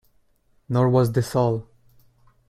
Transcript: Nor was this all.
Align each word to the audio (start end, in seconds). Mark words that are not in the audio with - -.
Nor 0.67 0.89
was 0.89 1.11
this 1.11 1.35
all. 1.35 1.67